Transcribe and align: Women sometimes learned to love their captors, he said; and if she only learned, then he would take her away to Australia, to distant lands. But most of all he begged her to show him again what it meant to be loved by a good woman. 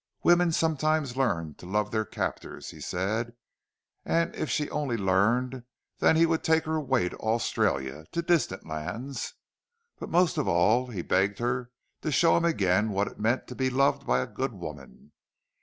Women 0.23 0.51
sometimes 0.51 1.15
learned 1.15 1.59
to 1.59 1.67
love 1.67 1.91
their 1.91 2.05
captors, 2.05 2.71
he 2.71 2.81
said; 2.81 3.33
and 4.03 4.35
if 4.35 4.49
she 4.49 4.67
only 4.71 4.97
learned, 4.97 5.61
then 5.99 6.15
he 6.15 6.25
would 6.25 6.43
take 6.43 6.65
her 6.65 6.73
away 6.75 7.09
to 7.09 7.17
Australia, 7.17 8.05
to 8.11 8.23
distant 8.23 8.65
lands. 8.65 9.35
But 9.99 10.09
most 10.09 10.39
of 10.39 10.47
all 10.47 10.87
he 10.87 11.03
begged 11.03 11.37
her 11.37 11.69
to 12.01 12.11
show 12.11 12.35
him 12.35 12.45
again 12.45 12.89
what 12.89 13.09
it 13.09 13.19
meant 13.19 13.45
to 13.49 13.53
be 13.55 13.69
loved 13.69 14.07
by 14.07 14.21
a 14.21 14.25
good 14.25 14.53
woman. 14.53 15.11